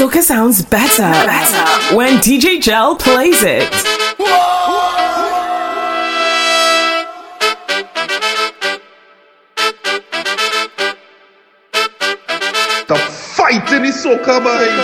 [0.00, 3.70] Soca sounds better, better when DJ Jel plays it.
[12.88, 14.78] The fighting is soca, man.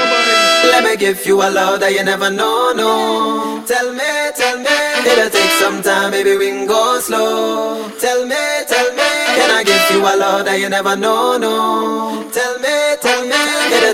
[0.70, 3.64] Let me give you a love that you never know, no.
[3.66, 7.88] Tell me, tell me, it'll take some time, baby, we can go slow.
[7.98, 8.36] Tell me,
[8.68, 12.25] tell me, can I give you a love that you never know, no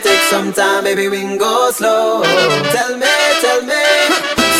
[0.02, 2.22] take some time, baby, we can go slow.
[2.74, 3.84] Tell me, tell me.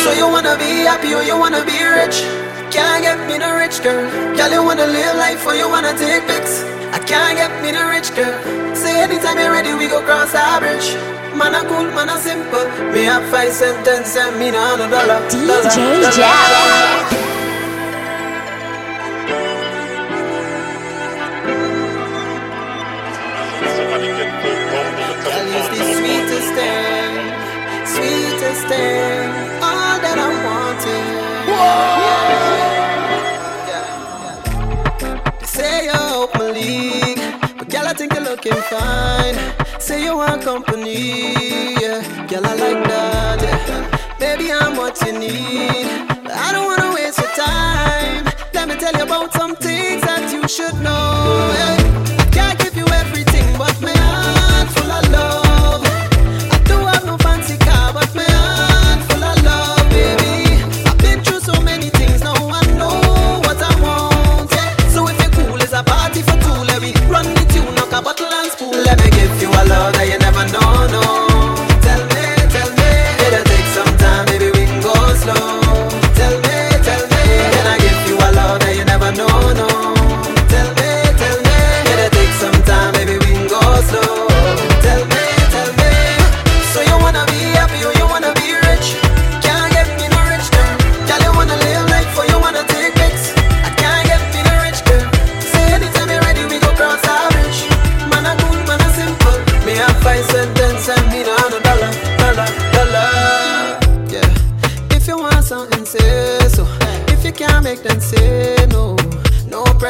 [0.03, 2.23] So you wanna be happy or you wanna be rich?
[2.71, 4.07] Can't get me the rich girl.
[4.35, 6.63] Girl, you wanna live life or you wanna take pics?
[6.95, 8.33] I can't get me the rich girl.
[8.75, 10.95] Say anytime you're ready, we go cross our bridge.
[11.35, 12.65] Man, I cool, man, I simple.
[12.93, 15.19] Me have five cents, and me no dollar.
[15.29, 17.32] DJ dollar, dollar, dollar.
[29.61, 31.03] all that I wanted.
[35.39, 36.27] They say you're
[37.57, 39.35] but girl, I think you're looking fine.
[39.79, 41.33] Say you want company,
[41.81, 43.41] yeah, girl, I like that.
[43.41, 44.17] Yeah.
[44.19, 45.87] Baby, I'm what you need,
[46.31, 48.25] I don't wanna waste your time.
[48.53, 51.51] Let me tell you about some things that you should know.
[51.57, 51.82] Yeah.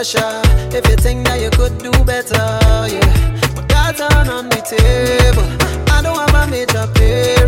[0.04, 0.42] pressure.
[0.76, 3.42] If you think that you could do better, yeah.
[3.56, 5.48] But that's on the table.
[5.92, 7.43] I don't have a major pay.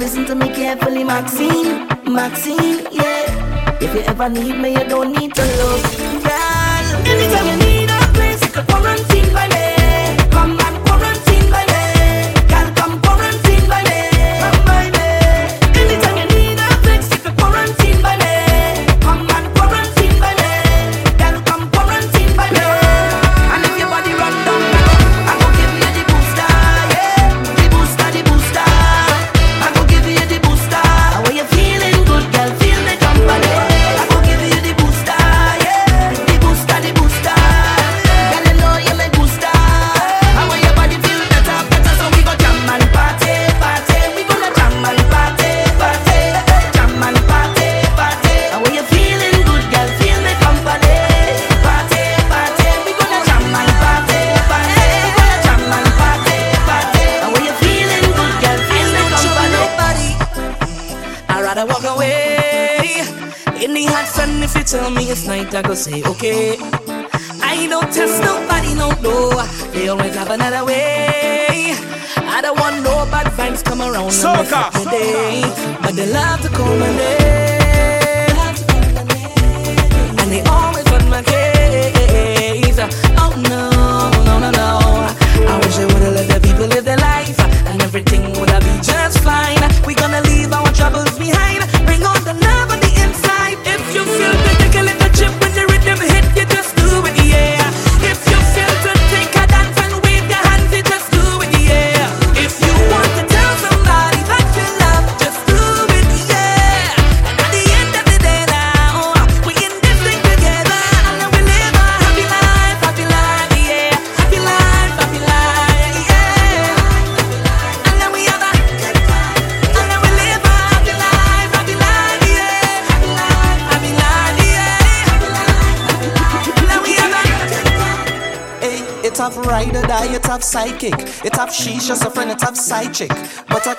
[0.00, 3.76] listen to me carefully, Maxine, Maxine, yeah.
[3.82, 5.82] If you ever need me, you don't need to look,
[6.24, 7.06] girl.
[7.06, 7.69] Anytime you need.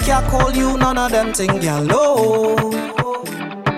[0.02, 1.84] can't call you none of them thing, girl.
[1.84, 2.56] No.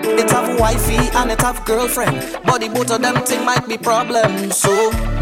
[0.02, 3.76] It have wifey and it have girlfriend, but the both of them thing might be
[3.76, 4.50] problem.
[4.50, 4.70] So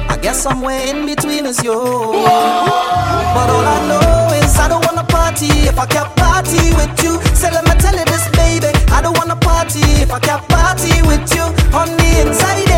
[0.09, 1.75] I guess somewhere in between is you.
[1.75, 7.21] But all I know is I don't wanna party if I can't party with you.
[7.35, 11.03] So let me tell you this, baby, I don't wanna party if I can't party
[11.03, 11.45] with you.
[11.77, 12.72] On the inside.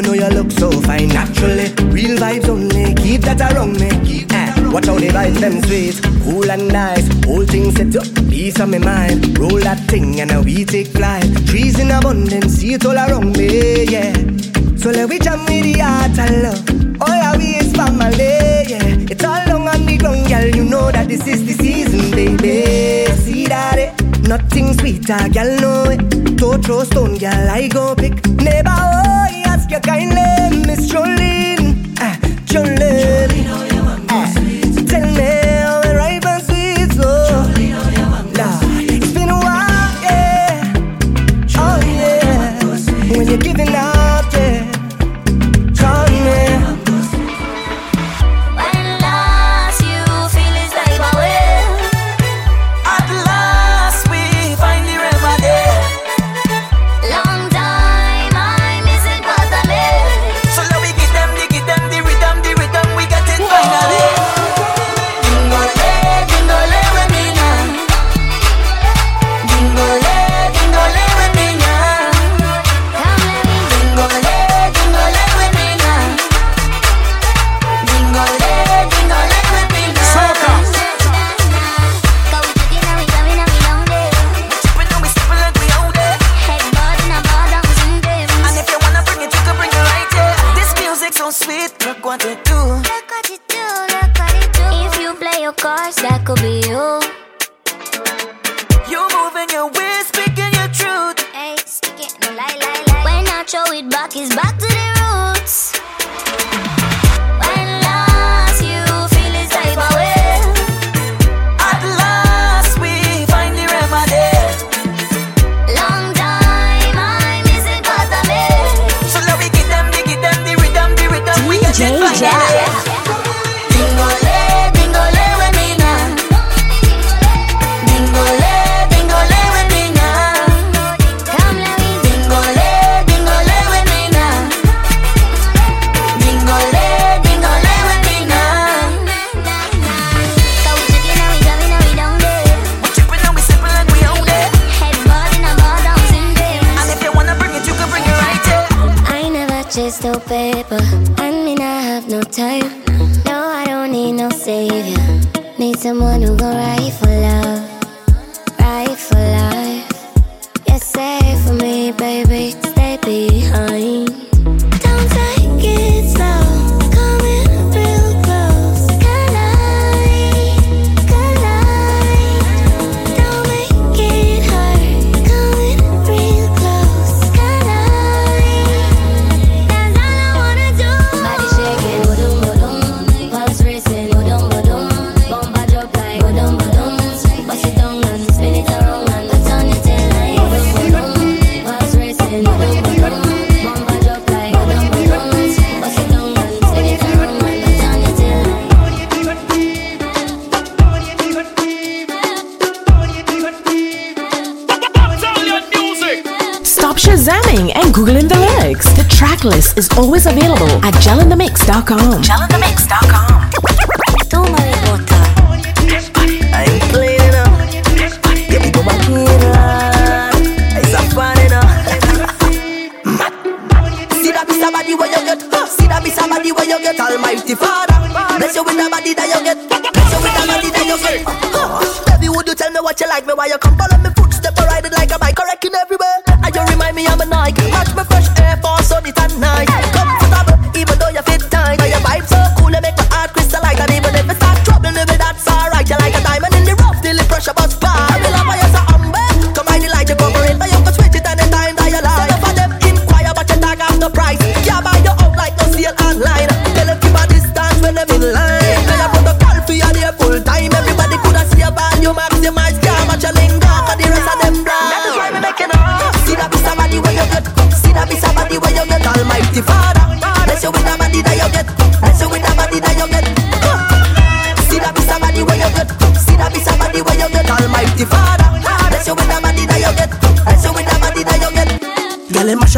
[0.00, 1.68] you know you look so fine naturally.
[1.92, 3.90] Real vibes only, keep that around me.
[4.06, 7.06] Keep that around Watch how they vibes them sweet, cool and nice.
[7.24, 9.38] Whole thing set up, peace on my mind.
[9.38, 11.24] Roll that thing and we take flight.
[11.46, 14.12] Trees in abundance, see it all around me, yeah.
[14.76, 17.02] So let we jam with the heart and love.
[17.02, 19.10] All our we is family, yeah.
[19.10, 20.48] It's all long on the ground, girl.
[20.48, 23.12] You know that this is the season, baby.
[23.16, 24.28] See that it.
[24.28, 25.94] Nothing sweeter, girl, know eh?
[25.94, 26.36] it.
[26.36, 28.24] Don't throw stone, girl, I go pick.
[28.28, 28.70] Never.
[28.70, 29.39] oh, yeah
[29.70, 33.30] ask kind love, Miss Jolene, uh, Jolene.
[34.08, 35.39] Jolene you uh, tell me.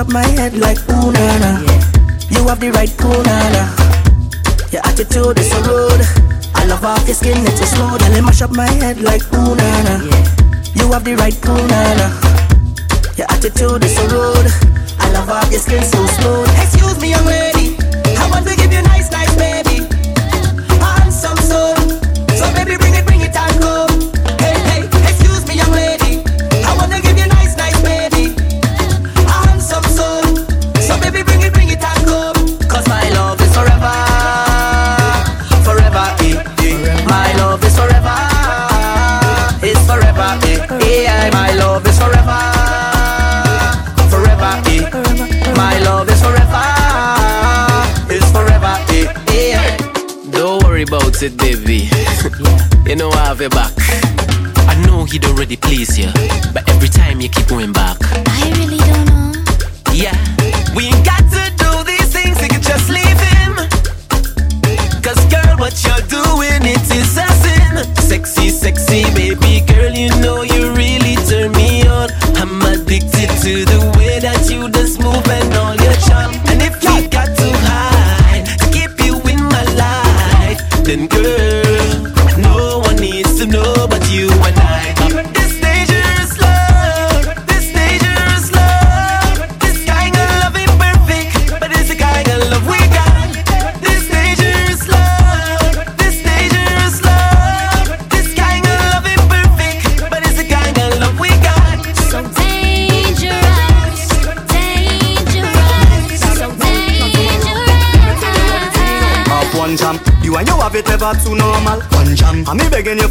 [0.02, 1.62] up my head like ooh nana.
[1.62, 2.34] Yeah.
[2.34, 3.62] You have the right cool nana.
[4.72, 6.02] Your attitude is so rude.
[6.58, 7.96] I love off your skin, it's a slow.
[7.98, 9.94] Then it mash up my head like ooh nana.
[10.02, 10.78] Yeah.
[10.78, 12.08] You have the right cool nana.
[13.16, 14.50] Your attitude is so rude.
[14.98, 16.50] I love off your skin so smooth.
[16.58, 17.76] Excuse me, young lady.
[18.18, 19.86] I want to give you nice, nice baby.
[20.82, 21.78] Handsome soul.
[22.34, 23.91] So baby, bring it, bring it and go.
[51.22, 51.88] it, baby.
[52.90, 53.72] you know I have your back.
[54.68, 56.10] I know he'd already please you,
[56.52, 57.98] but every time you keep going back.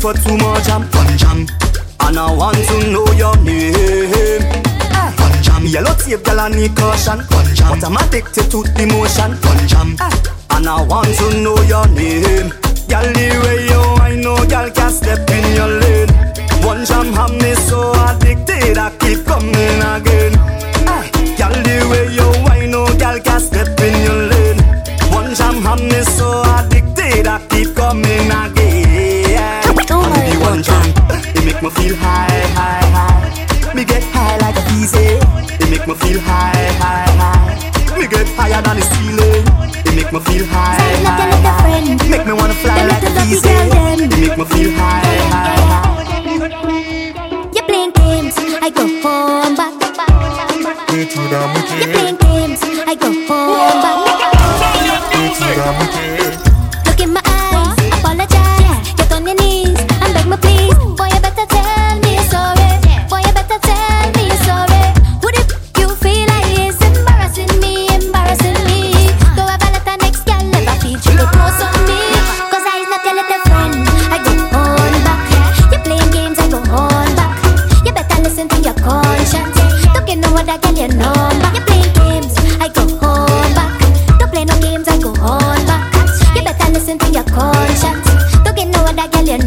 [0.02, 1.48] for too much jam Fun jam.
[2.02, 3.76] And I want to know your name.
[3.76, 4.62] Eh,
[4.98, 5.12] uh.
[5.12, 5.66] Fun jam.
[5.66, 7.22] Yellow tape girl I need caution.
[7.30, 7.70] Fun jam.
[7.70, 9.96] But I'm addicted to the motion Fun jam.
[10.02, 12.50] Eh, and I want to know your name.
[12.90, 16.10] Girl the way you I know girl can't step in your lane.
[16.66, 18.01] One jam have me so
[36.12, 38.00] feel high, high, high.
[38.00, 39.46] Me get higher than the ceiling.
[39.86, 40.76] It make me feel high,
[41.08, 42.10] high, high.
[42.10, 43.50] Make me wanna fly like easy.
[43.50, 45.01] It make me feel high.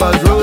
[0.00, 0.39] Papa's road.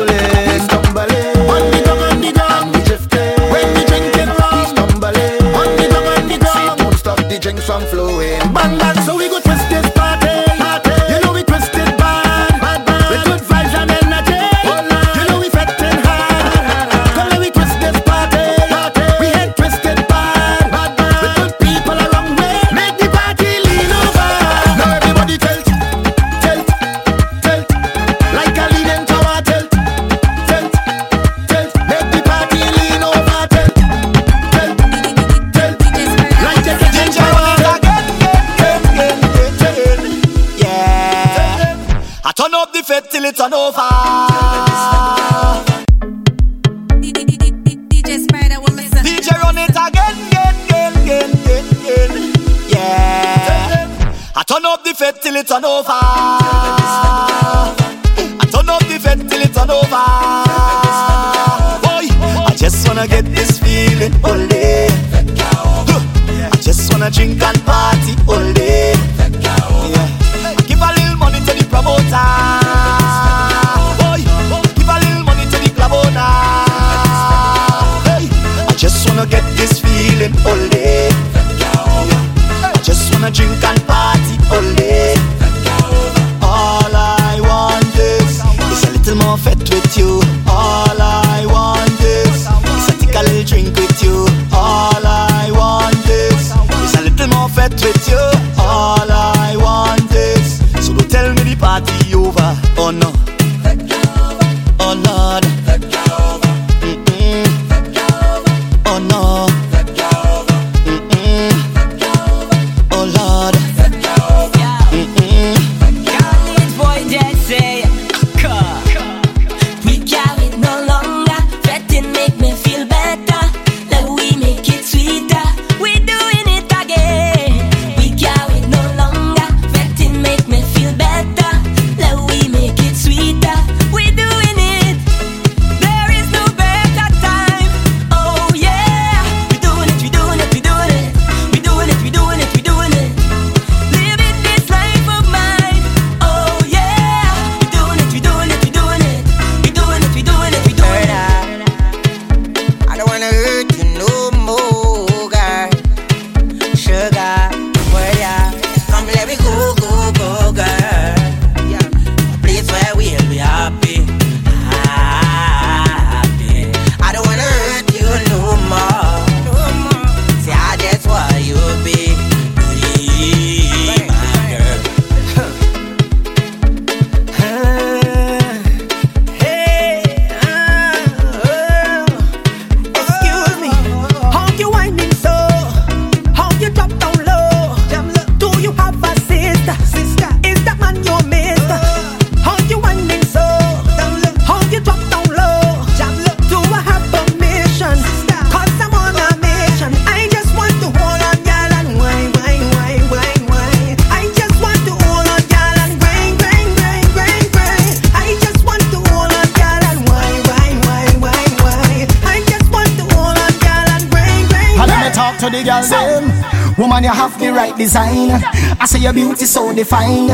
[219.58, 220.30] so defined.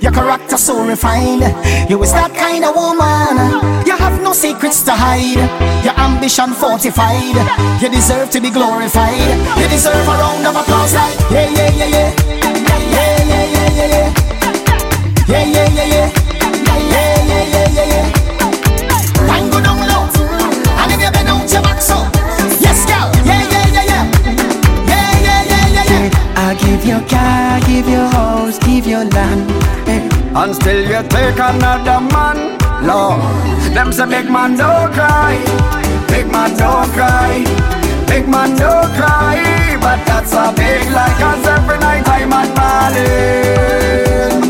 [0.00, 1.42] Your character so refined.
[1.90, 3.34] You is that kind of woman.
[3.84, 5.42] You have no secrets to hide.
[5.84, 7.34] Your ambition fortified.
[7.82, 9.18] You deserve to be glorified.
[9.58, 12.10] You deserve a round of applause like yeah yeah yeah yeah
[12.62, 14.14] yeah yeah yeah yeah
[15.26, 16.19] yeah yeah yeah yeah.
[29.00, 29.50] your land.
[30.36, 33.20] And still you take another man, Lord.
[33.74, 35.36] Them say big man don't cry,
[36.08, 37.44] big man don't cry,
[38.08, 39.76] big man don't cry.
[39.80, 44.42] But that's a big lie, cause every night I'm at Marlin.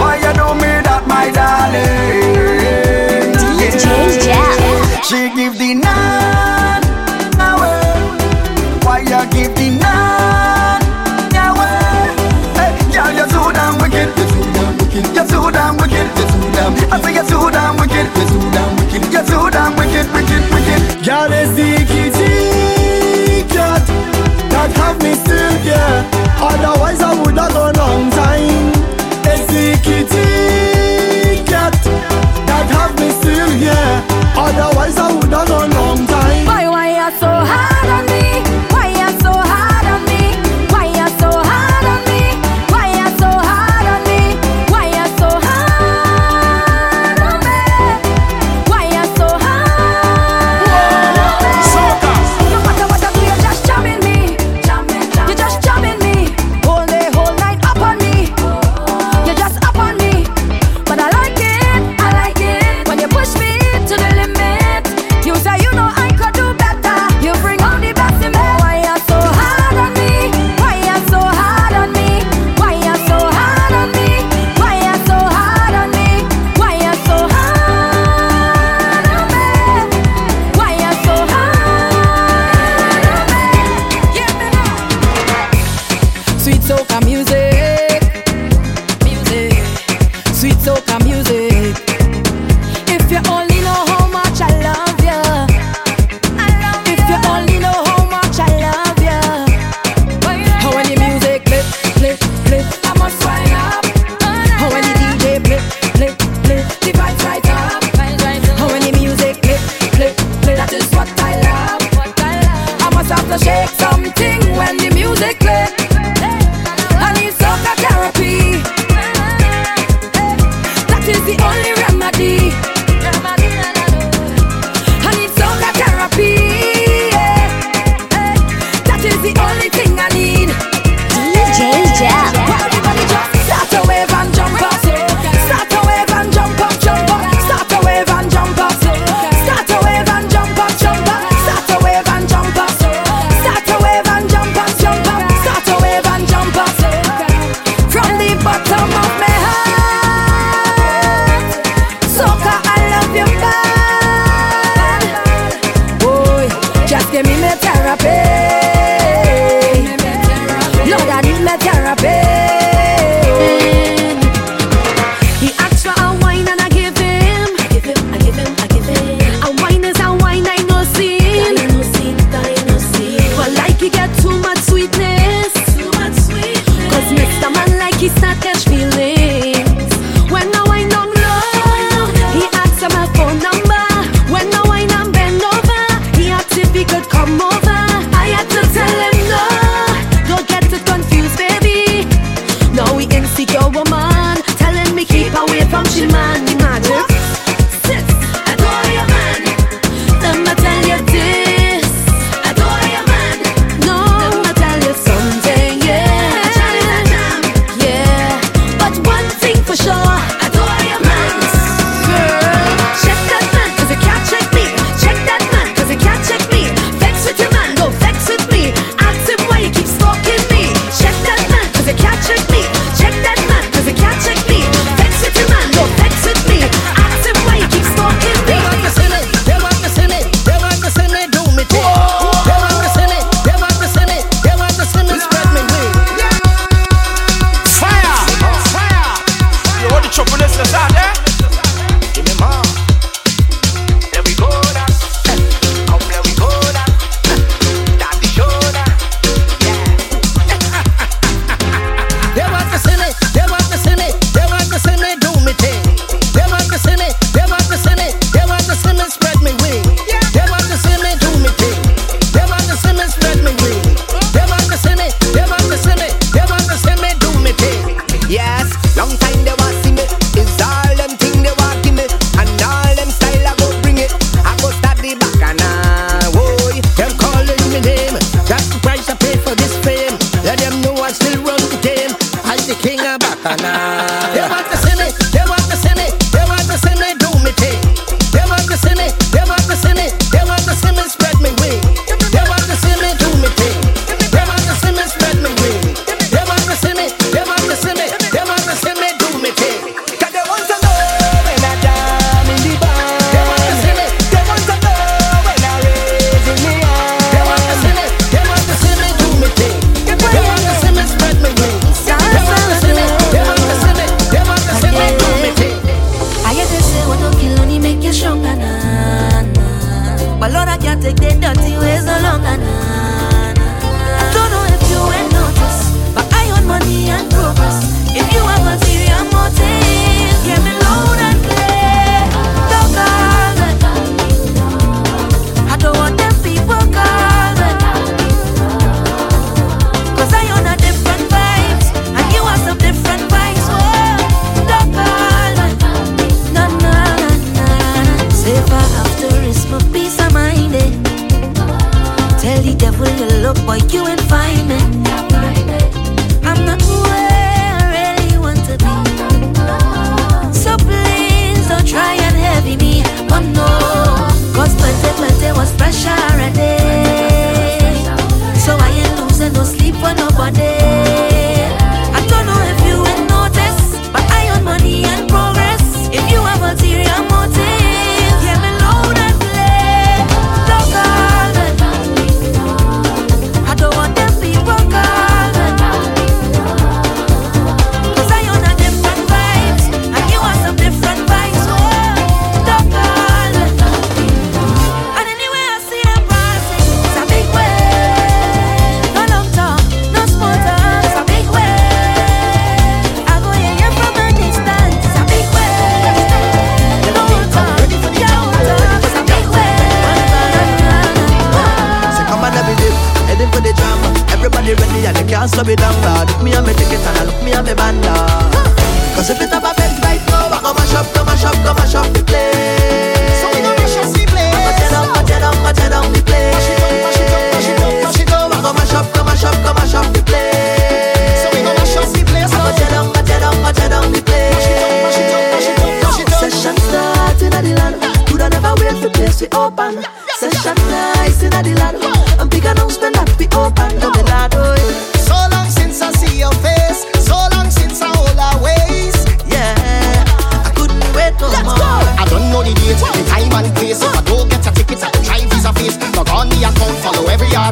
[0.00, 2.90] Why you do me that, my darling?
[3.60, 3.84] DJ
[4.24, 5.02] Jam.
[5.04, 6.19] She give the night.
[16.76, 16.92] damn.
[16.92, 18.06] I say you're too damn wicked.
[18.16, 19.02] You're too damn wicked.
[19.12, 20.80] You're too damn wicked, wicked, wicked.
[21.04, 23.84] Girl is the kitty cat
[24.52, 25.96] that have me still here.
[26.38, 28.72] Otherwise I would have gone long time.
[29.24, 31.74] It's the kitty cat
[32.48, 33.92] that have me still here.
[34.36, 35.79] Otherwise I would have gone.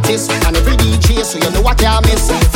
[0.09, 2.48] artist and every DJ, so you know I can't miss.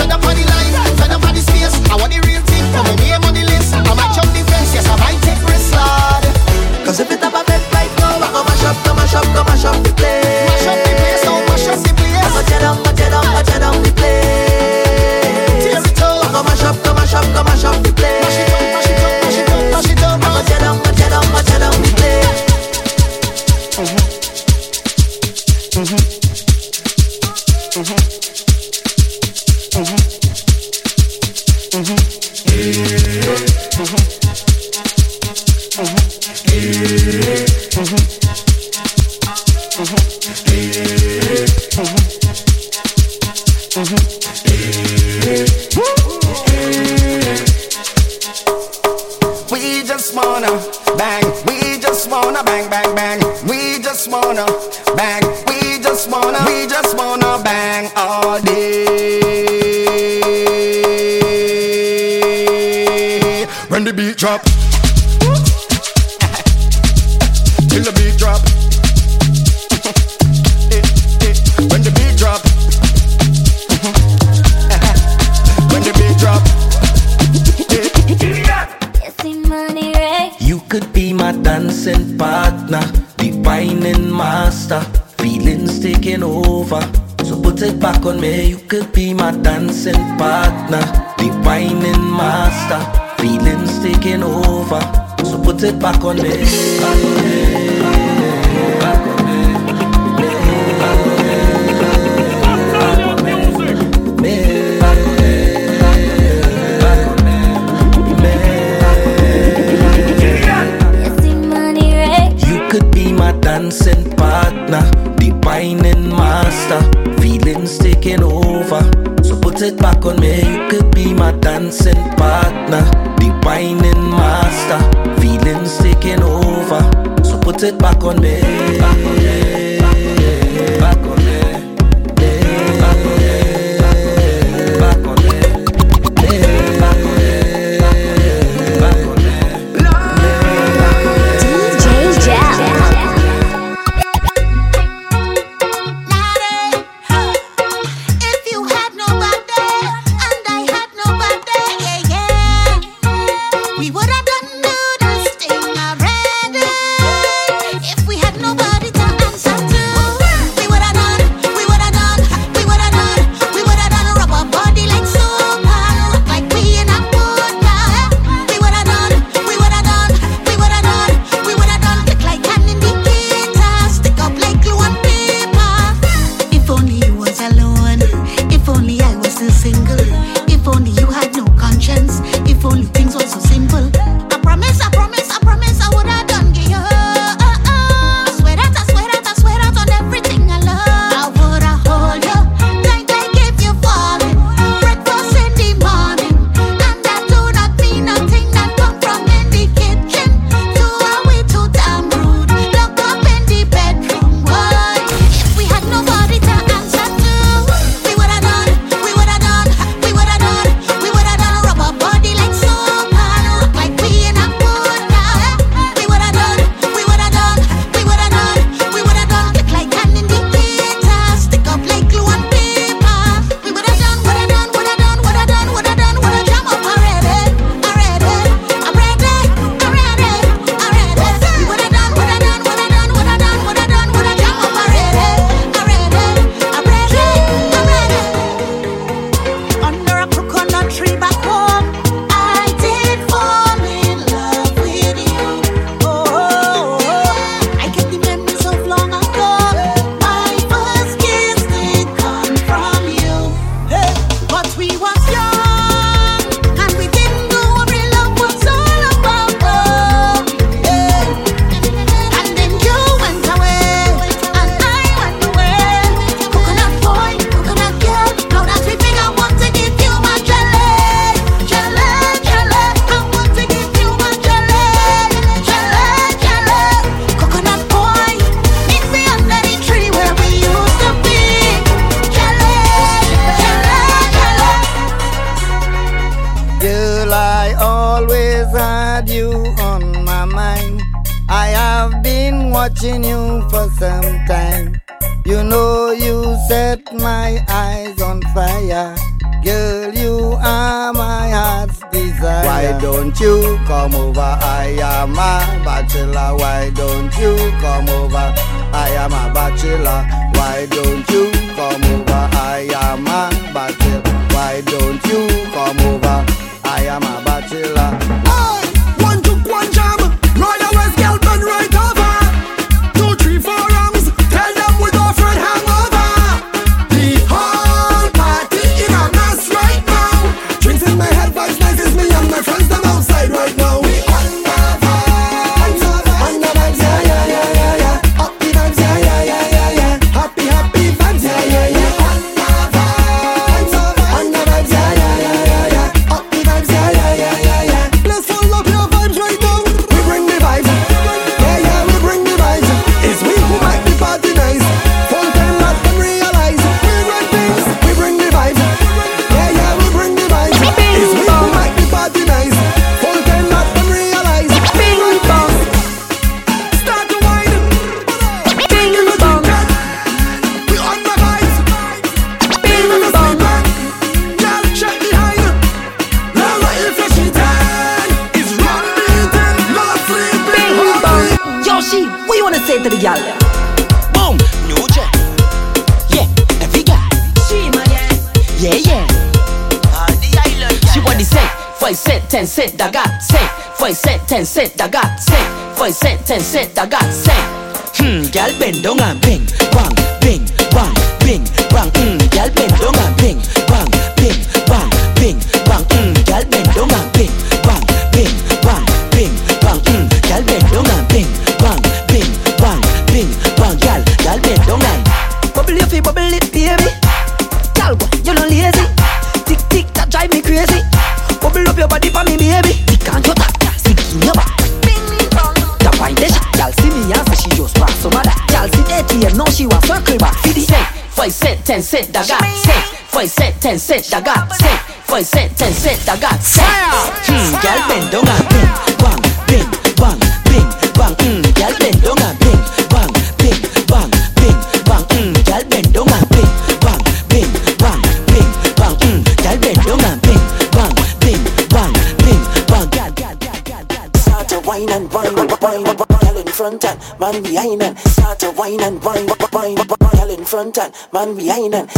[461.33, 462.11] Man behind and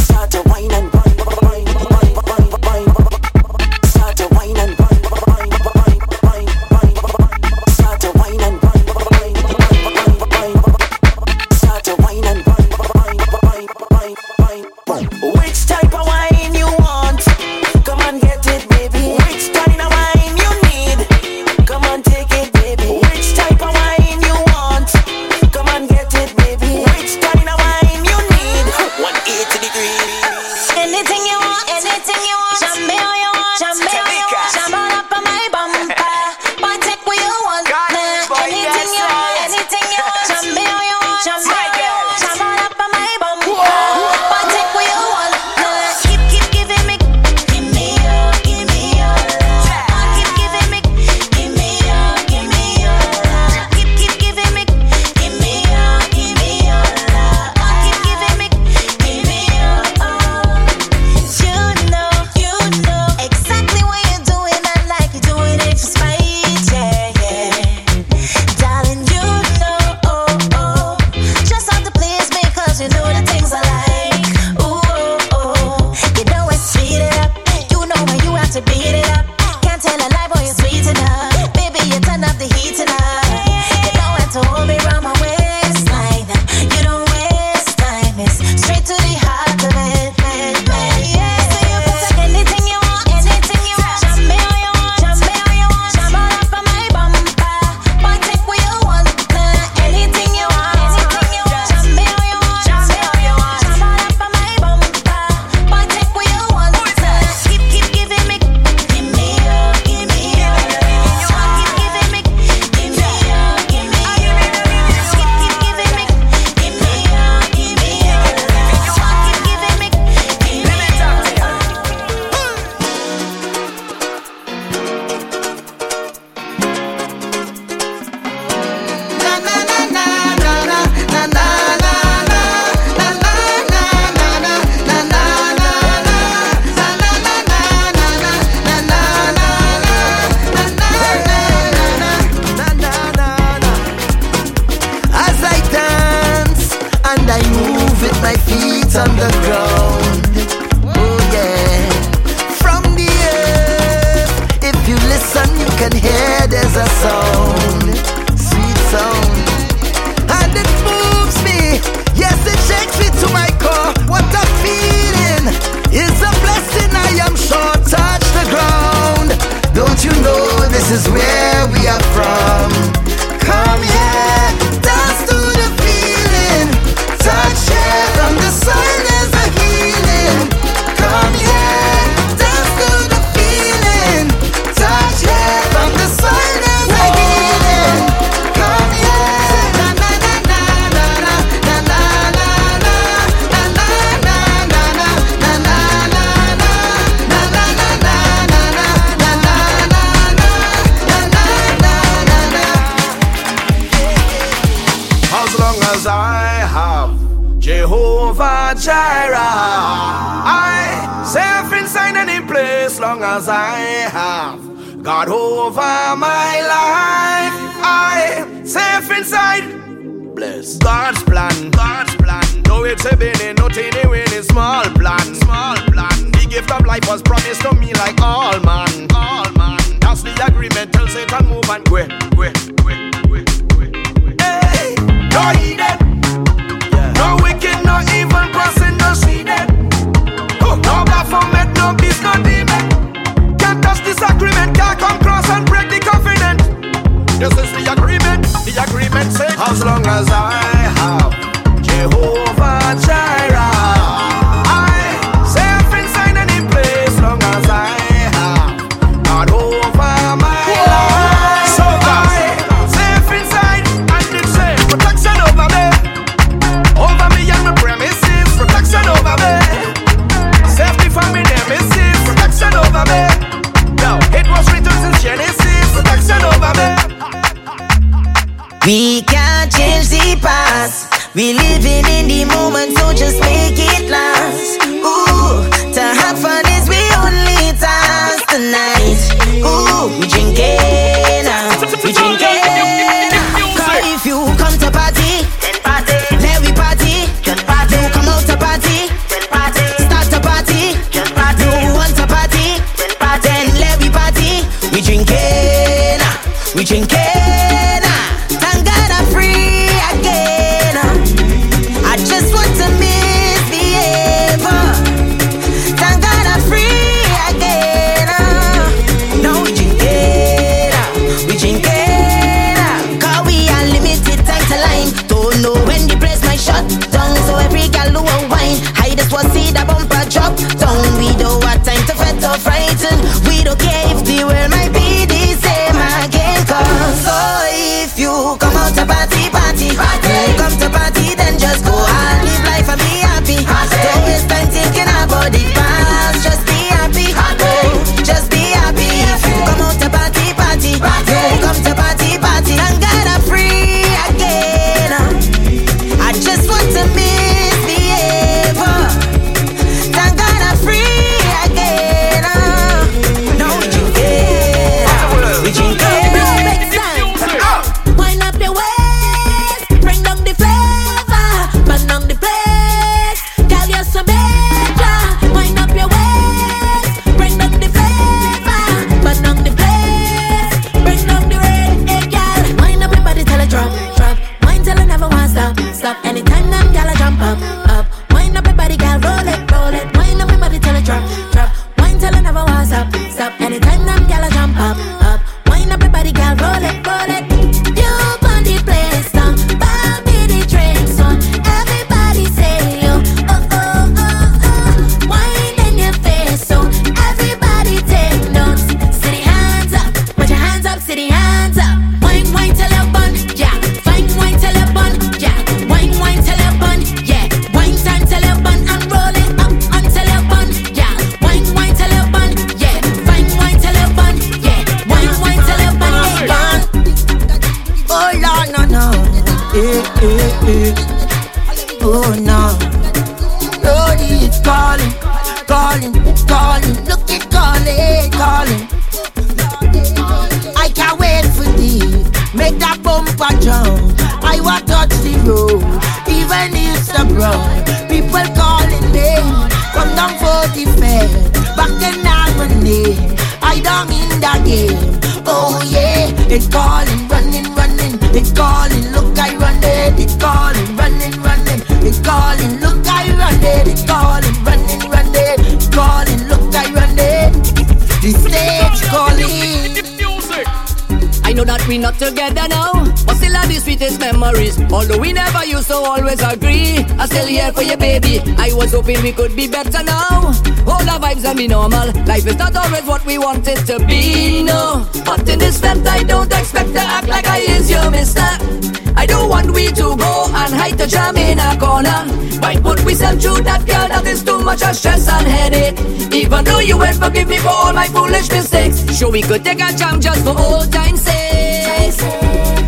[499.34, 502.16] we could take a jam just for old time's sake.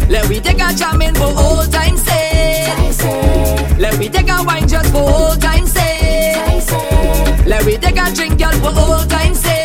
[0.09, 3.79] Let we take a jam in for old time's sake.
[3.81, 6.71] Let we take a wine just for old time's sake.
[7.47, 9.56] Let we take a drink, girl, for old time's sake.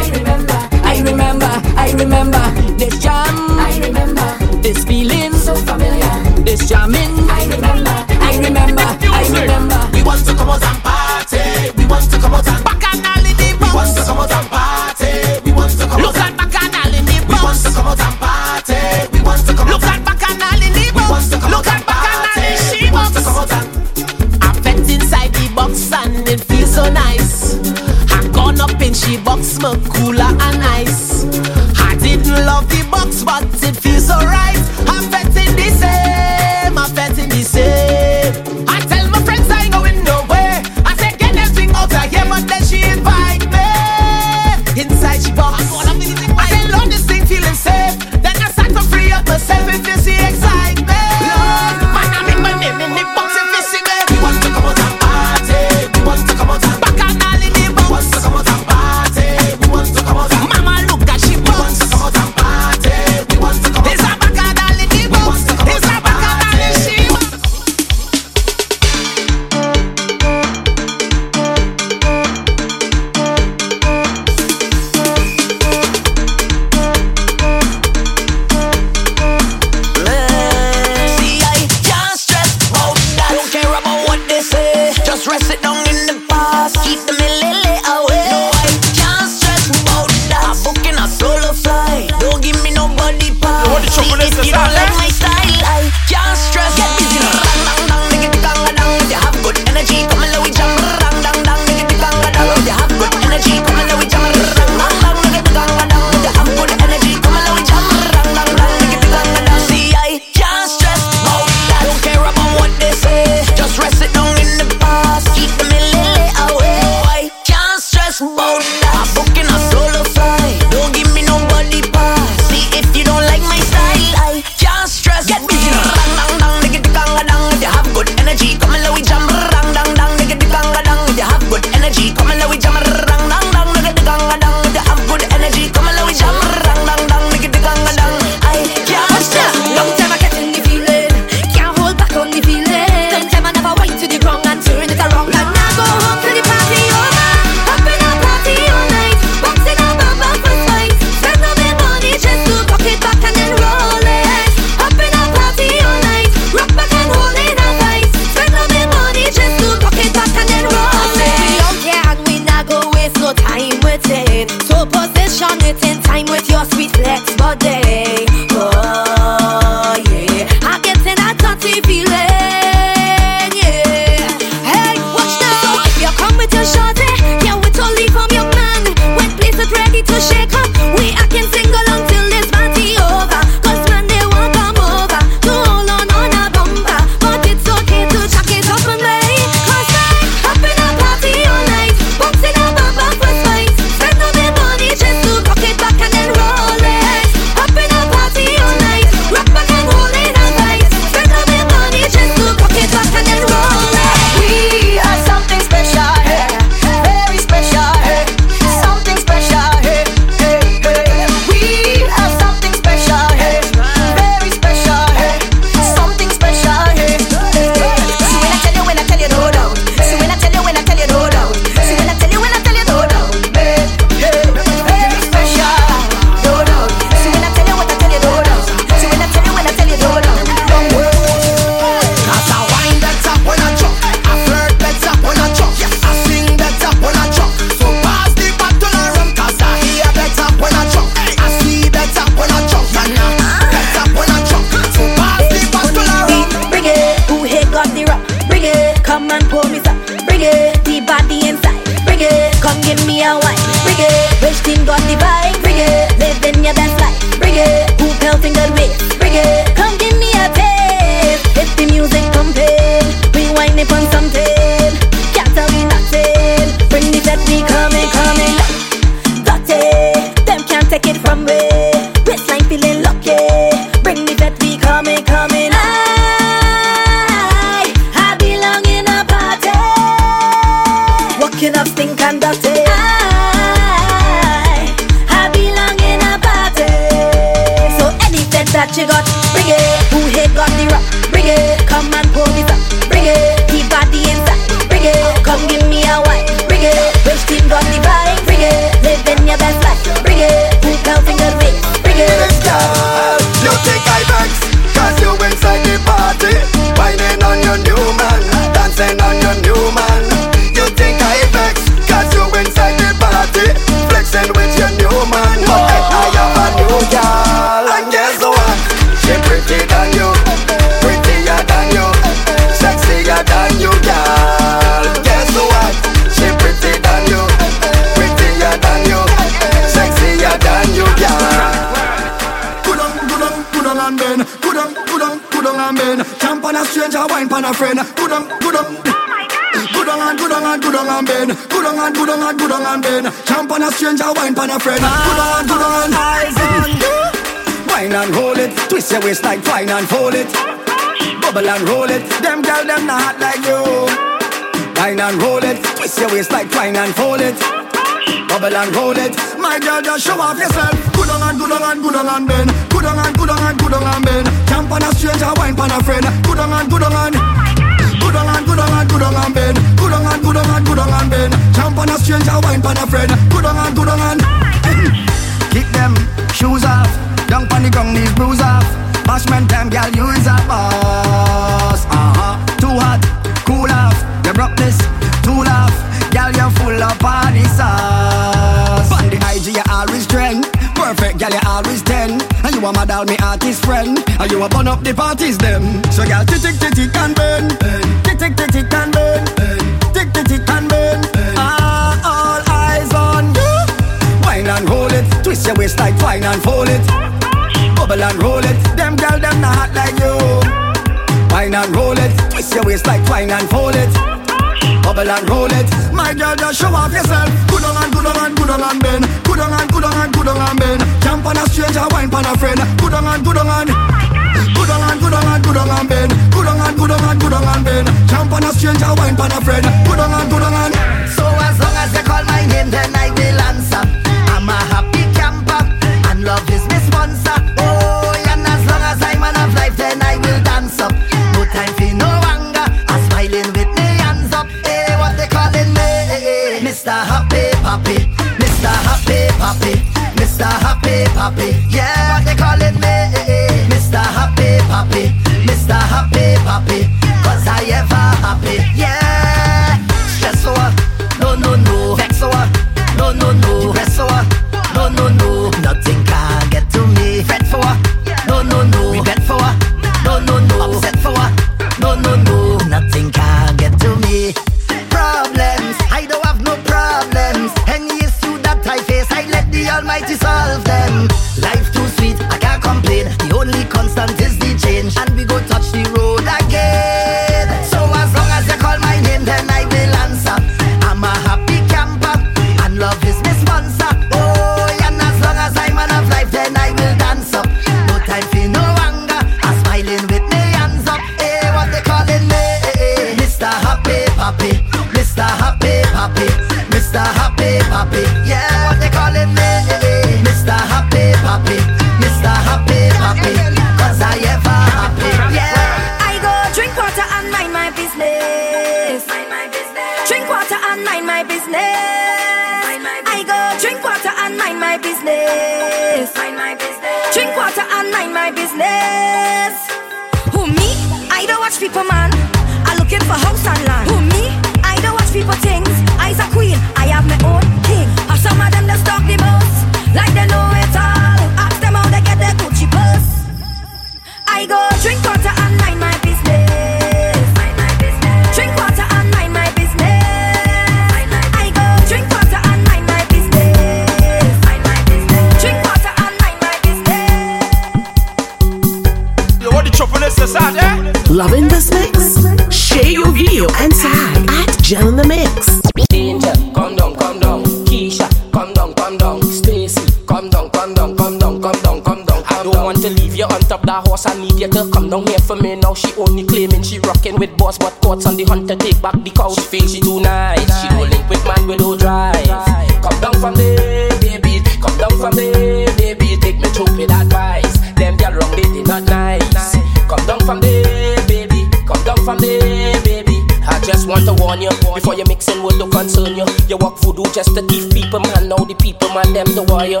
[599.65, 600.00] Them the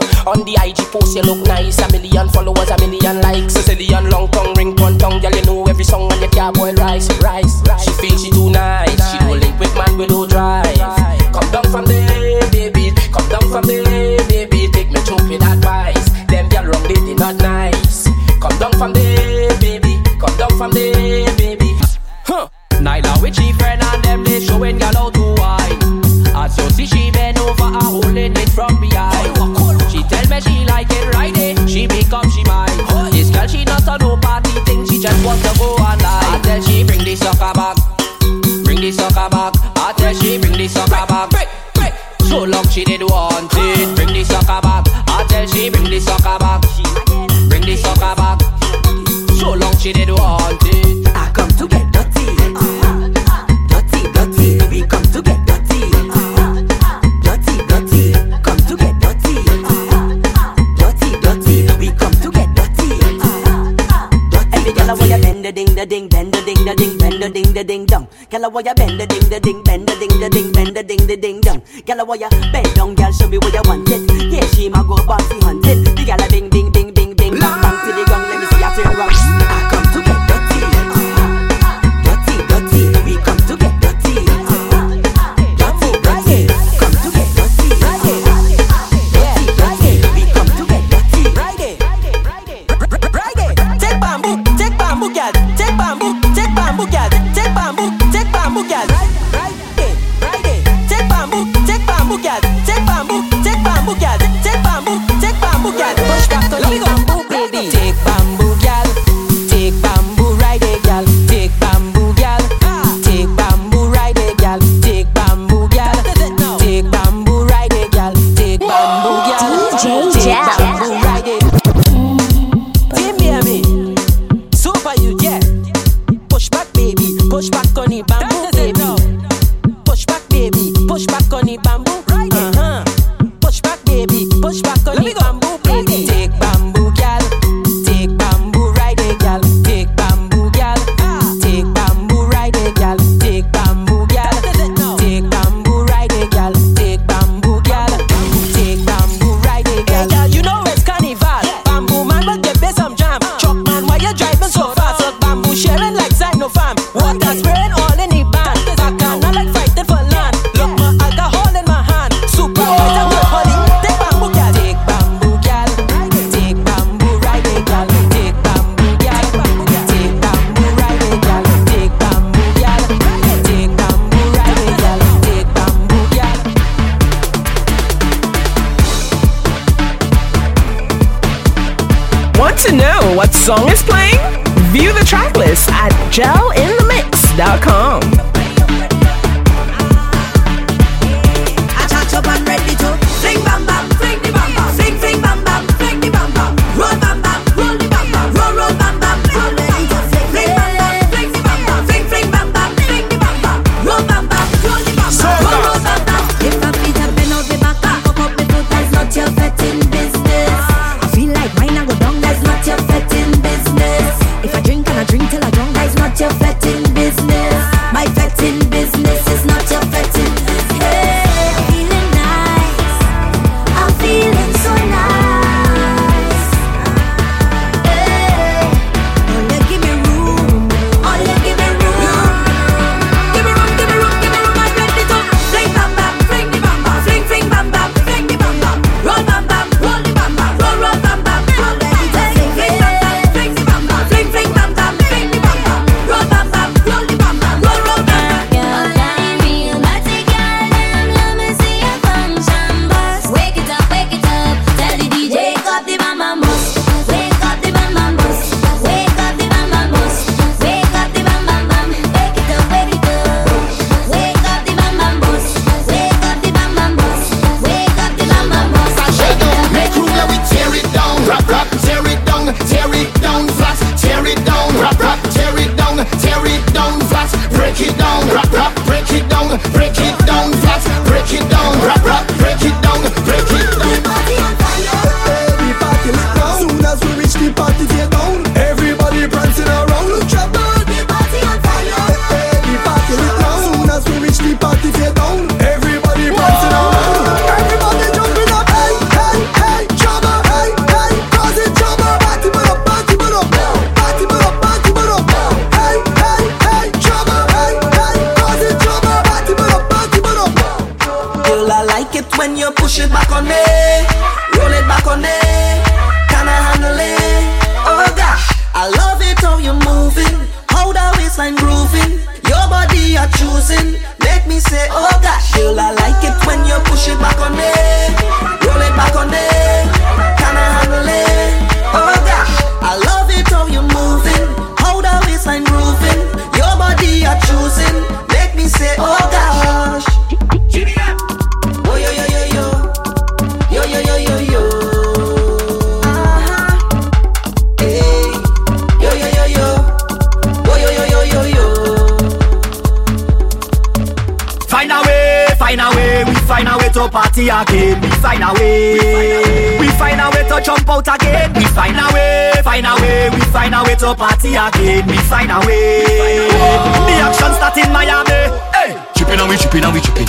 [357.41, 358.01] party again.
[358.01, 359.79] We find a way.
[359.79, 361.53] We find a way to jump out again.
[361.53, 362.51] We find a way.
[362.63, 363.29] Find a way.
[363.29, 365.07] We find a way to party again.
[365.07, 366.05] We find a way.
[366.05, 368.29] The action start in Miami.
[368.73, 368.97] Hey.
[369.15, 370.27] Chipping and we chipping and we chipping.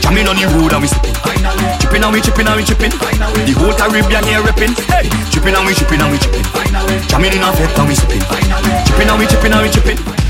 [0.00, 1.14] Jamming on the road and we sipping.
[1.80, 2.92] Chipping and we chipping and we chipping.
[2.92, 4.74] The whole Caribbean here ripping.
[4.92, 5.08] Hey.
[5.32, 6.44] Chipping and we chipping and we chipping.
[7.08, 8.22] Jamming in a fete and we sipping.
[8.86, 10.21] Chipping and we chipping and we chipping.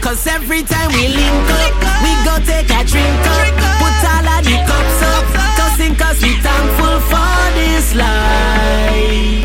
[0.00, 3.46] Cause every time we link up, we go take a drink up.
[3.80, 5.24] Put all of the cups up.
[5.58, 9.44] Tossing cause we thankful for this life.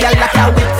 [0.00, 0.77] Y'all like a whip.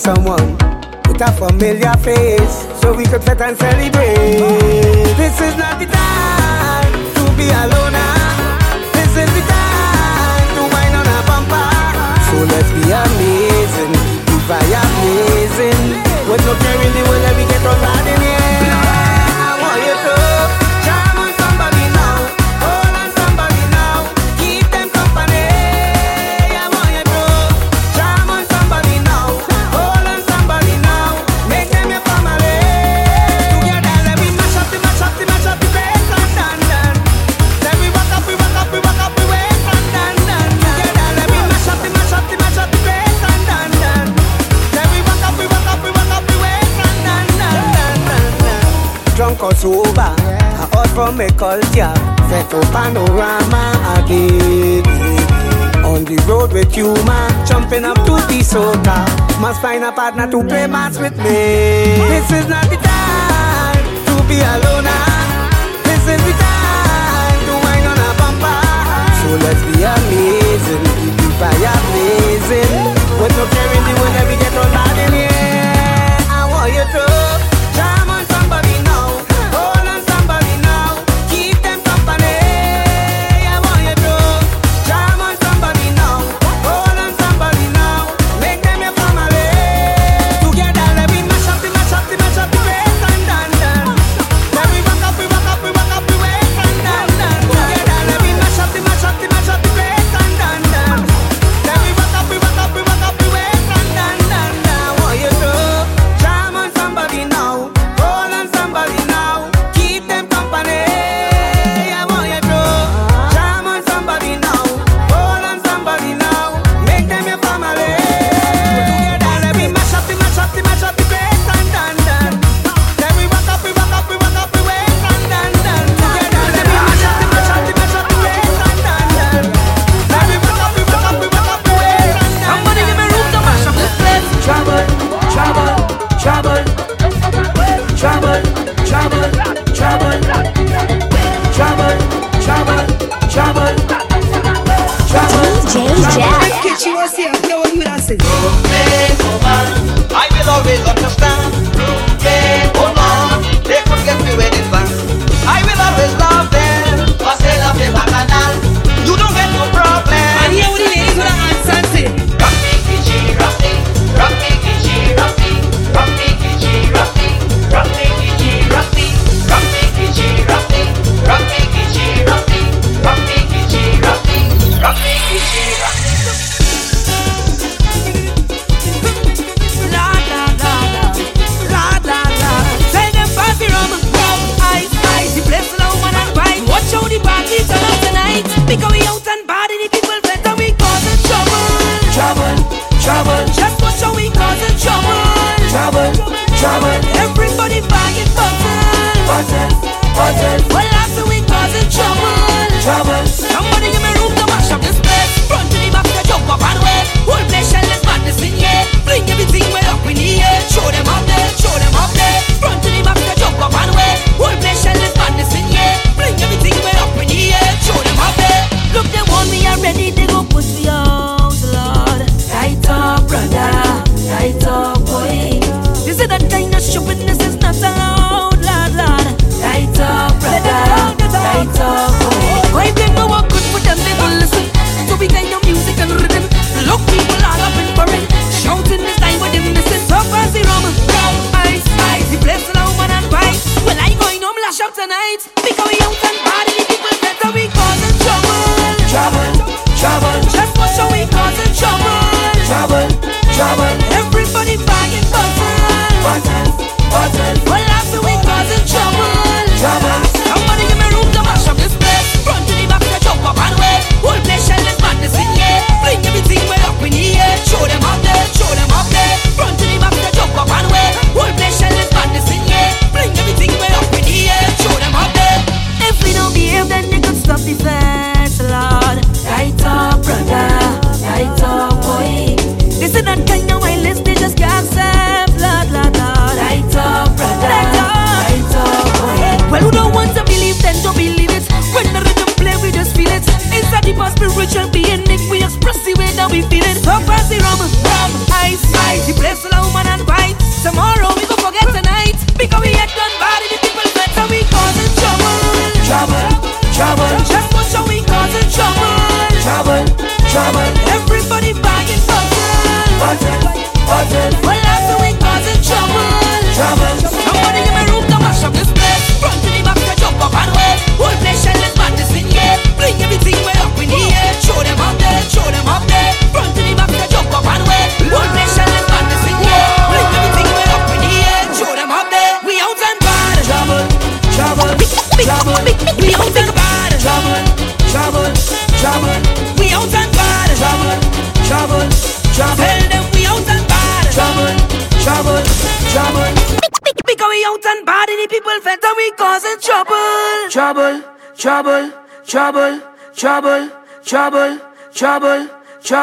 [0.00, 0.49] Someone
[60.90, 61.29] dance with me.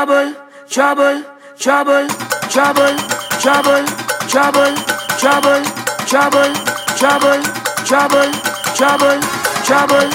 [0.07, 0.35] trouble,
[0.69, 1.25] trouble,
[1.59, 2.07] trouble,
[2.47, 2.95] trouble,
[3.41, 3.83] trouble,
[4.29, 4.73] trouble,
[5.19, 5.63] trouble,
[6.07, 6.53] trouble,
[6.95, 7.43] trouble,
[7.83, 8.31] trouble,
[8.73, 9.19] trouble,
[9.65, 10.07] trouble,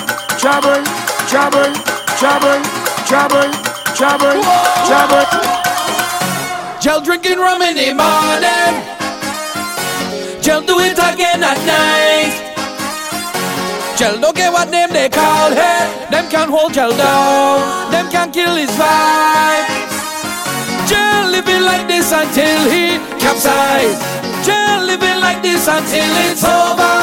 [0.48, 0.82] trouble,
[1.28, 1.72] trouble,
[2.16, 2.62] trouble,
[3.04, 3.50] trouble,
[3.94, 4.40] trouble,
[4.88, 5.26] trouble.
[6.80, 8.74] Gel drinking rum in the morning.
[10.40, 12.41] Gel do it again at night.
[14.02, 15.78] Chel, don't care what name they call her.
[16.10, 17.62] Them can hold Chel down.
[17.92, 19.62] Them can kill his vibe.
[20.90, 23.94] Chel living like this until he capsizes.
[24.42, 26.98] Chel living like this until it's over.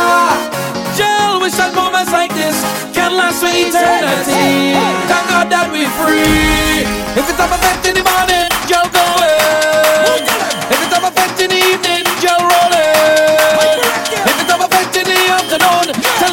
[0.99, 2.59] Chel wish that moments like this
[2.91, 4.75] can last for eternity.
[5.07, 6.83] Thank God that we free.
[7.15, 10.19] If it's up effect in the morning, Chel go away.
[10.67, 12.68] If it's up effect in the evening, Chel roll.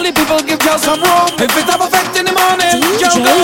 [0.06, 1.26] the people, give girls some room.
[1.34, 3.34] If it's have effect in the morning, girl go.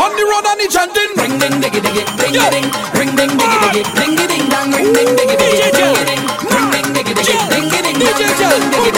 [0.00, 2.66] On the road and the chanting, ring ding diggy diggy, ding ding,
[2.96, 3.68] ring ding diggy ah.
[3.68, 6.72] diggy, ding ding dong, ring ding diggy diggy, ding ding, ring ah.
[6.72, 8.16] ding diggy diggy, ding ding dong.
[8.16, 8.95] ring ding diggy diggy.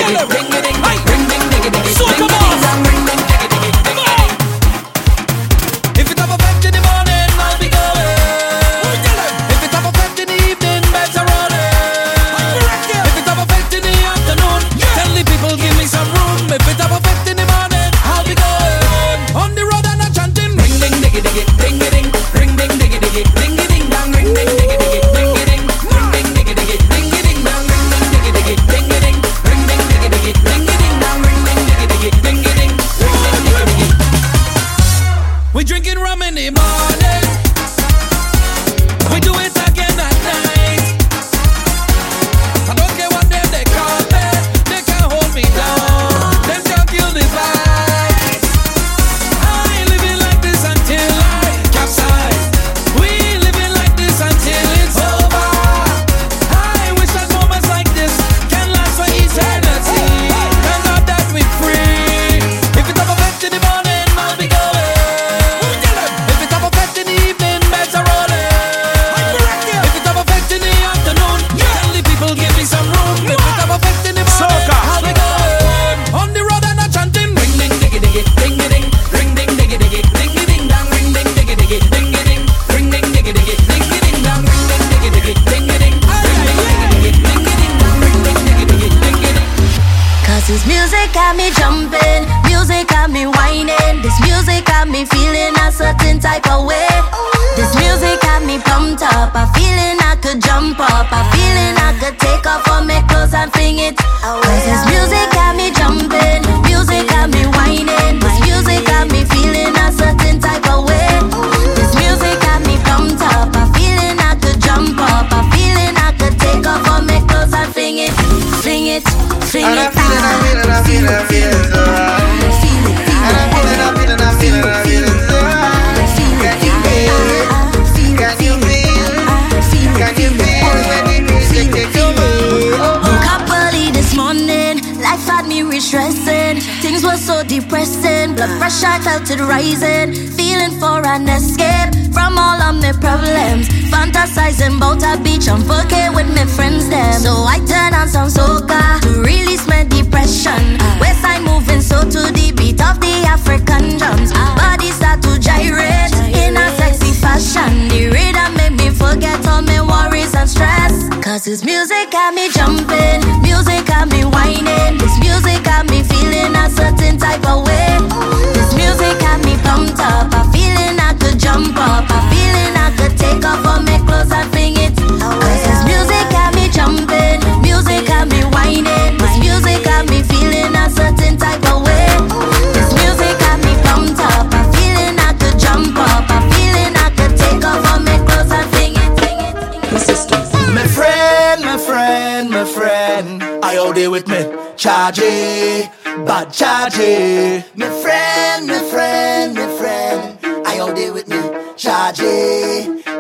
[195.13, 195.91] charge,
[196.27, 197.65] bad charge.
[197.77, 201.41] My friend, my friend, my friend, I all day with me.
[201.77, 202.19] Charge,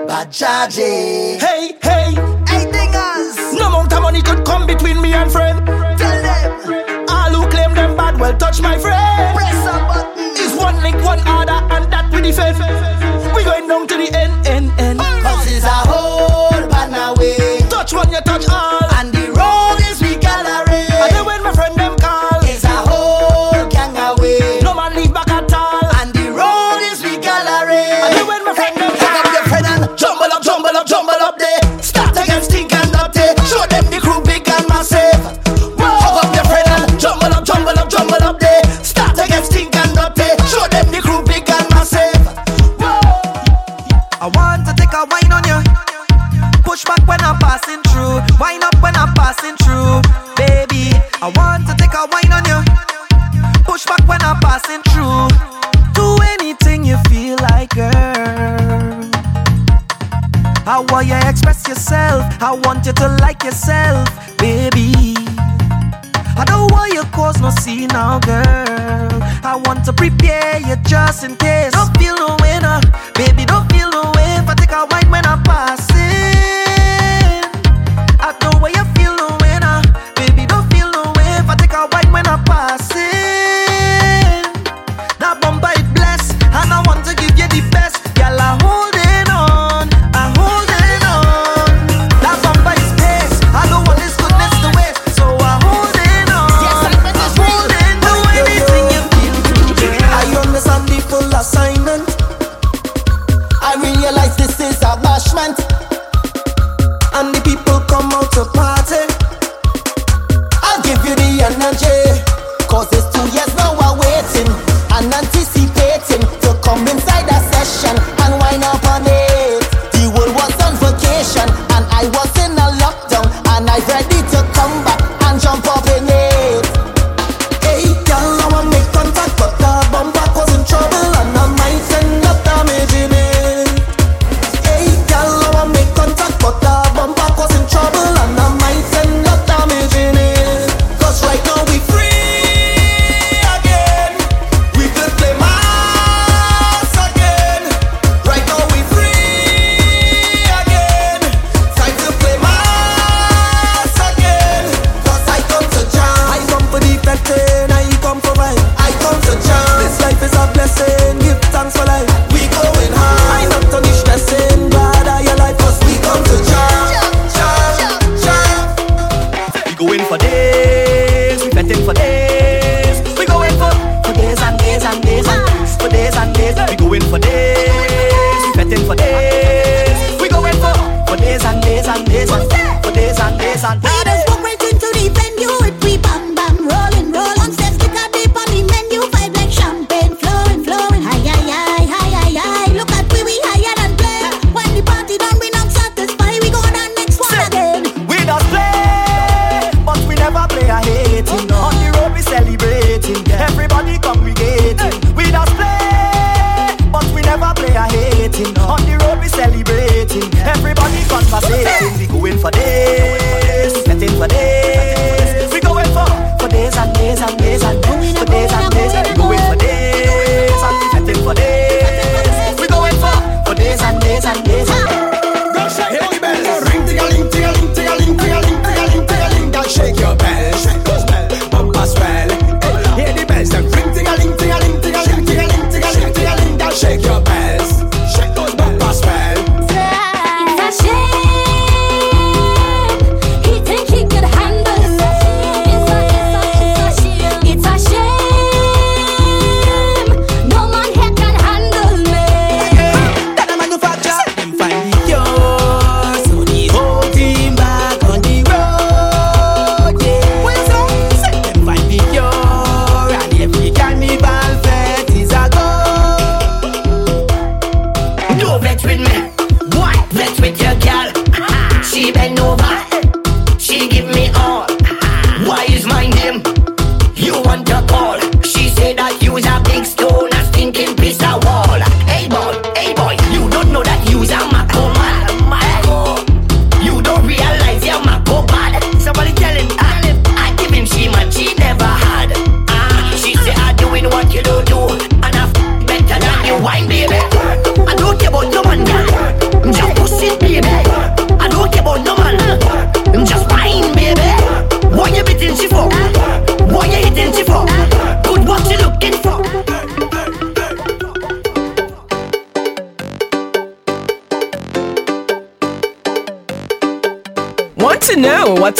[0.06, 0.77] bad charge.
[0.77, 2.15] Hey, hey,
[2.47, 3.59] hey, dingers.
[3.59, 5.66] No amount of money could come between me and friend.
[5.66, 9.36] Tell them all who claim them bad well touch my friend.
[9.36, 10.31] Press a button.
[10.36, 12.59] It's one link, one order, and that we defend.
[13.35, 14.88] We going down to the end, end, end.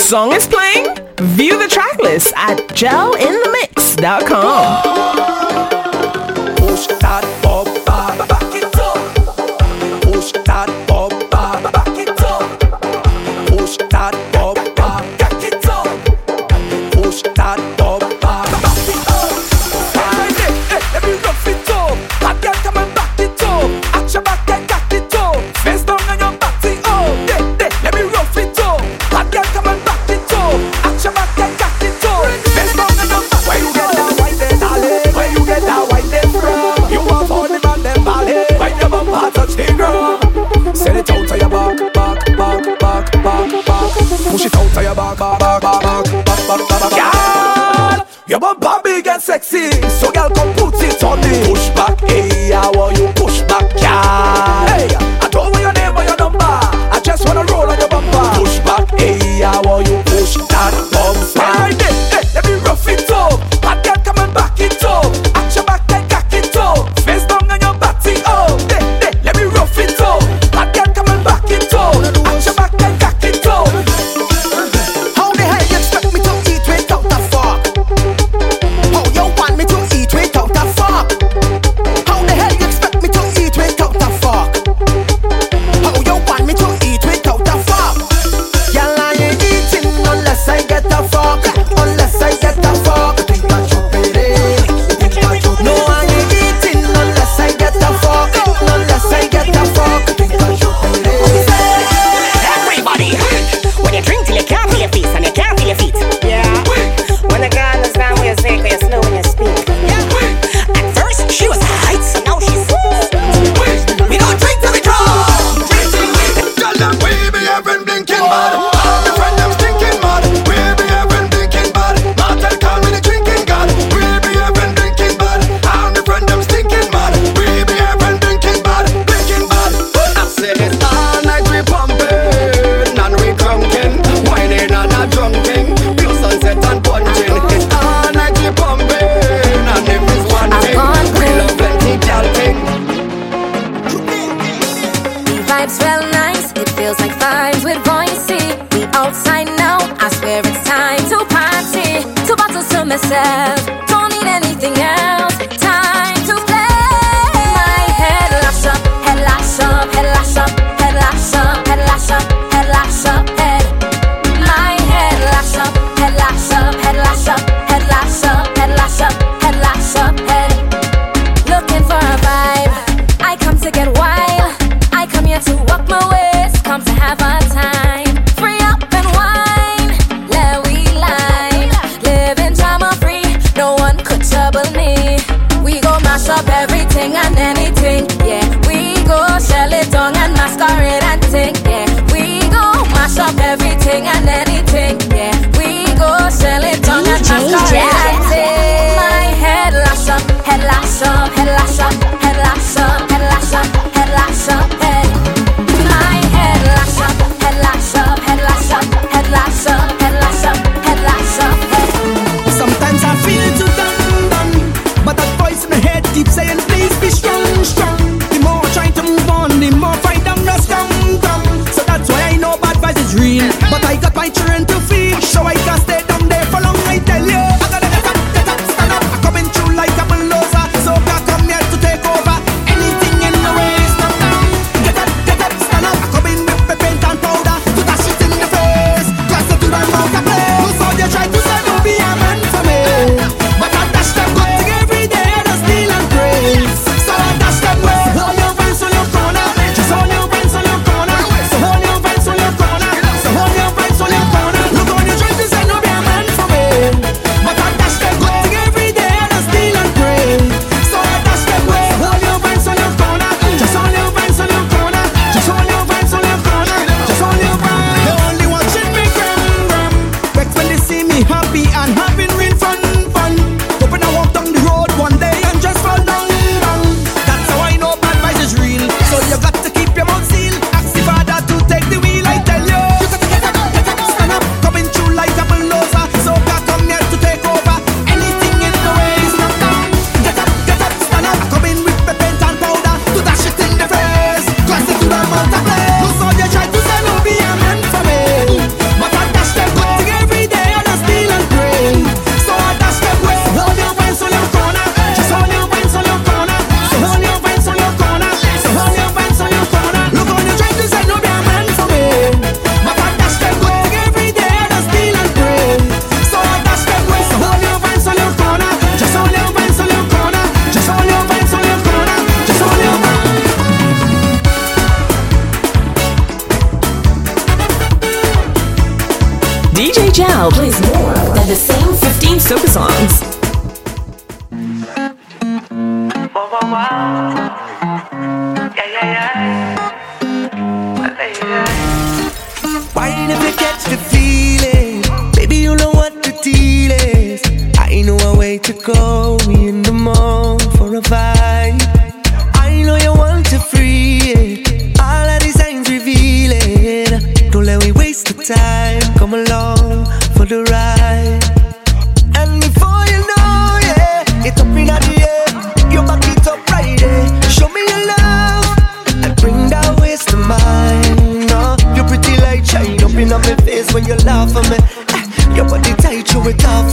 [0.09, 0.86] Song is playing?
[1.36, 4.88] View the tracklist at jelinthemix.com.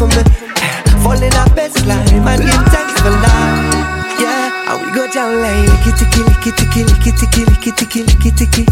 [0.10, 0.24] for me.
[1.04, 4.20] Fall in our best line, man, give thanks for life.
[4.20, 8.32] Yeah, and we go down like licky ticky, licky ticky, licky ticky, licky ticky, licky
[8.38, 8.66] ticky.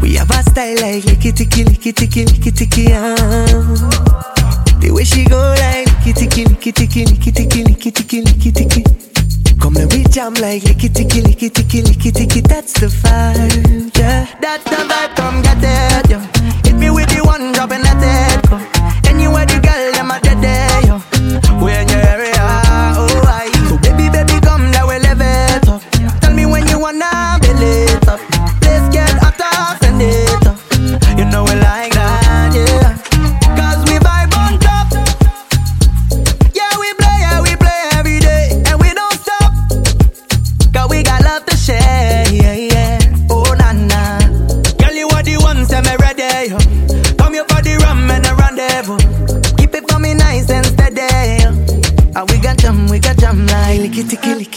[0.00, 2.84] We have a style like licky ticky, licky ticky, licky ticky.
[4.80, 8.84] The way she go like licky ticky, licky ticky, licky ticky, licky ticky, licky ticky.
[9.60, 12.40] Come and we jam like licky ticky, licky ticky, licky ticky.
[12.40, 14.26] That's the vibe, yeah.
[14.40, 15.16] That's the vibe.
[15.16, 16.33] Come get it, yeah.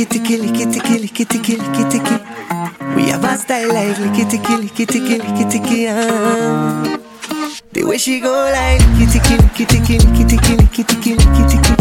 [0.10, 2.96] licky licky licky licky licky licky licky.
[2.96, 7.02] We have a style like licky licky licky licky licky licky.
[7.74, 11.76] The way she go like licky licky licky licky licky licky licky licky licky.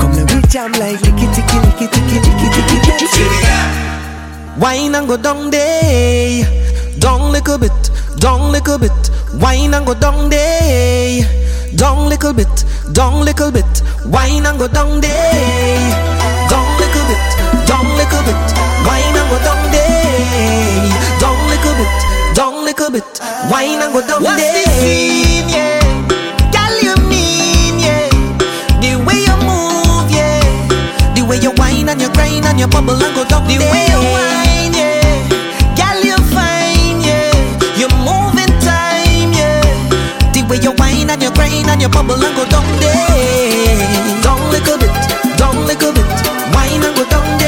[0.00, 4.58] Come let me jam like licky licky licky licky licky licky licky.
[4.58, 6.44] Wine and go down day,
[6.98, 7.72] down little bit,
[8.18, 8.92] down little bit.
[9.40, 11.24] Wine and go down day,
[11.76, 13.82] down little bit, down little bit.
[14.06, 16.21] Wine and go down day
[17.82, 18.36] down little bit,
[18.86, 20.90] wine and go down day.
[21.18, 21.90] Down little bit,
[22.34, 24.64] down little bit, wine and go down What's day.
[24.64, 25.80] The scene, yeah.
[26.54, 28.08] Girl, you mean, yeah.
[28.80, 30.40] The way you move, yeah.
[31.14, 33.86] The way you wine and you grind and you bubble and go down the way
[33.90, 35.02] you wine, yeah.
[35.74, 37.34] Girl, you fine, yeah.
[37.78, 39.62] You're moving time, yeah.
[40.34, 43.74] The way you wine and you grind and you bubble and go down day.
[44.22, 44.94] Down little bit,
[45.36, 46.06] down little bit,
[46.54, 47.41] wine and go down day.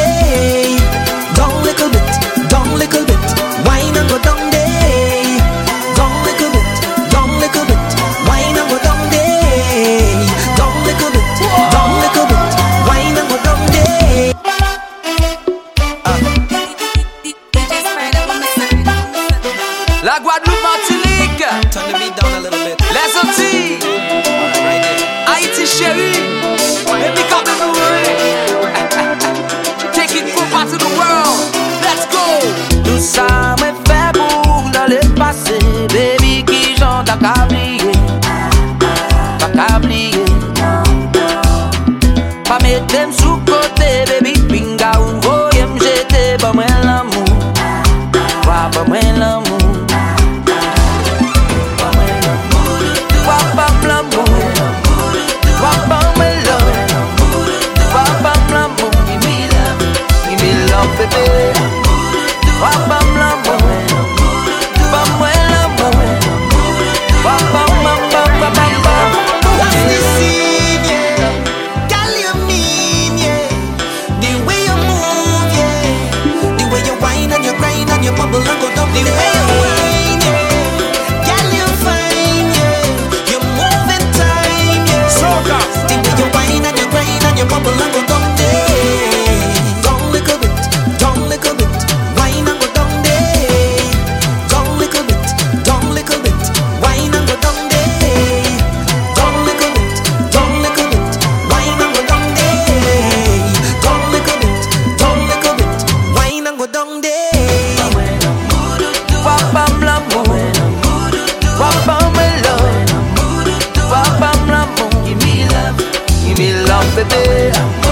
[117.44, 117.83] yeah.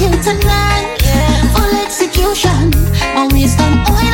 [0.00, 0.98] You tonight.
[1.54, 2.74] Full execution.
[3.16, 4.05] On we oh,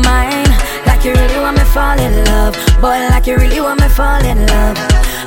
[0.00, 0.48] mine.
[0.86, 2.98] Like you really want me fall in love, boy.
[3.12, 4.78] Like you really want me fall in love.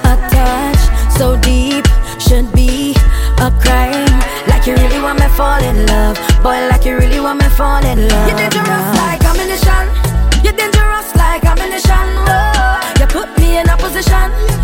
[0.09, 0.81] A touch
[1.17, 1.85] so deep
[2.19, 2.95] should be
[3.37, 4.17] a crime.
[4.47, 6.57] Like you really want me fall in love, boy.
[6.71, 8.27] Like you really want me fall in love.
[8.29, 9.05] You're dangerous now.
[9.05, 9.85] like ammunition.
[10.43, 12.05] You're dangerous like ammunition.
[12.25, 12.79] Whoa.
[12.99, 14.54] You put me in a position.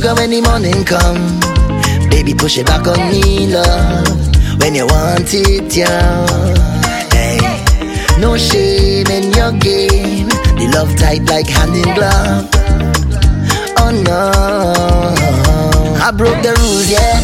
[0.00, 1.40] Sugar when the morning come.
[2.08, 4.06] Baby, push it back on me, love.
[4.60, 6.26] When you want it, yeah.
[7.12, 7.38] Hey,
[8.20, 10.28] no shame in your game.
[10.56, 12.48] The love tight like hand in glove.
[13.78, 14.30] Oh no,
[16.00, 17.20] I broke the rules, yeah.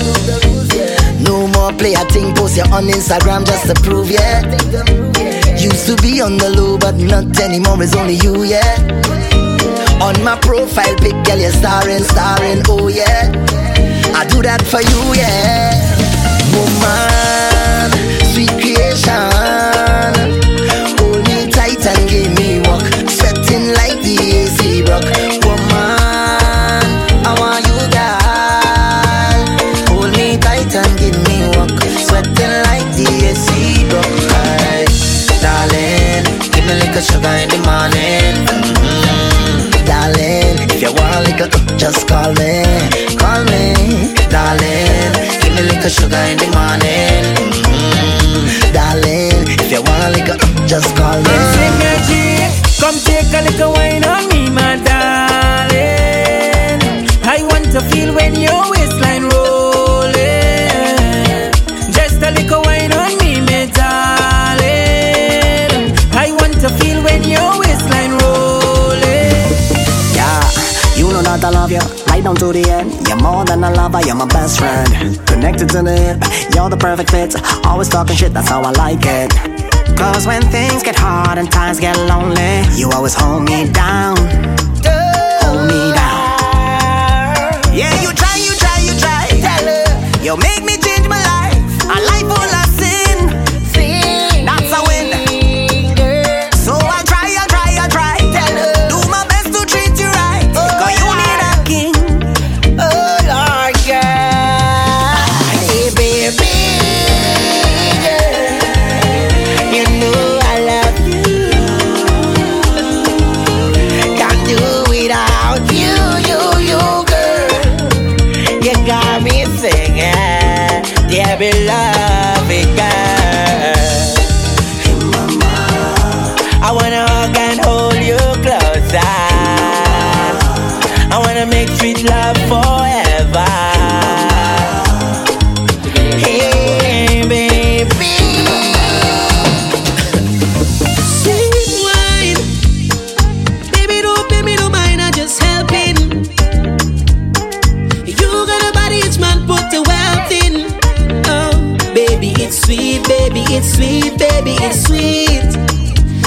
[1.23, 4.43] No more play a thing, post you on Instagram just to prove, yeah.
[5.57, 7.83] Used to be on the low, but not anymore.
[7.83, 9.46] It's only you, yeah.
[10.07, 13.27] On my profile pic, girl, you're starring, starring, oh yeah.
[14.15, 15.75] I do that for you, yeah.
[16.55, 17.91] Woman,
[18.33, 19.66] sweet creation.
[41.79, 42.63] Just call me,
[43.17, 45.13] call me, darling.
[45.43, 47.25] Give me a sugar in the morning,
[47.65, 48.73] Mhm.
[48.73, 49.49] darling.
[49.61, 50.11] If you want a
[50.67, 51.37] just call me.
[52.81, 54.05] Come take a little wine
[72.17, 73.07] Right down to the end.
[73.07, 74.89] You're more than a lover, you're my best friend.
[75.27, 76.25] Connected to the hip,
[76.55, 77.37] you're the perfect fit.
[77.67, 79.31] Always talking shit, that's how I like it.
[79.99, 84.17] Cause when things get hard and times get lonely, you always hold me down.
[85.45, 87.77] Hold me down.
[87.77, 88.09] Yeah, you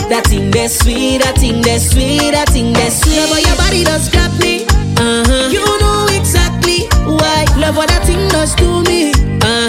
[0.10, 3.30] That thing that's sweet, that thing that's sweet, that thing that's sweet.
[3.30, 4.66] Love your body does grab me.
[4.98, 5.50] Uh huh.
[5.54, 7.46] You know exactly why.
[7.62, 9.12] Love what that thing does to me.
[9.42, 9.69] Uh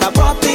[0.00, 0.47] Like a profit.